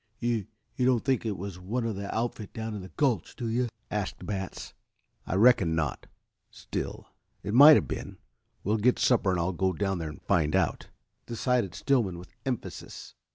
"You 0.17 0.47
you 0.75 0.83
don't 0.87 1.05
think 1.05 1.27
it 1.27 1.37
was 1.37 1.59
one 1.59 1.85
of 1.85 1.95
the 1.95 2.11
outfit 2.11 2.53
down 2.53 2.73
in 2.73 2.81
the 2.81 2.89
gulch, 2.97 3.35
do 3.35 3.45
you?" 3.47 3.67
asked 3.91 4.25
Batts. 4.25 4.73
"I 5.27 5.35
reckon 5.35 5.75
not. 5.75 6.07
Still, 6.49 7.05
it 7.43 7.53
might 7.53 7.75
have 7.75 7.87
been. 7.87 8.17
We'll 8.63 8.77
get 8.77 8.97
supper 8.97 9.29
and 9.29 9.39
I'll 9.39 9.53
go 9.53 9.73
down 9.73 9.99
there 9.99 10.09
and 10.09 10.19
find 10.23 10.55
out," 10.55 10.87
decided 11.27 11.75
Stillman 11.75 12.17
with 12.17 12.33
emphasis. 12.47 13.13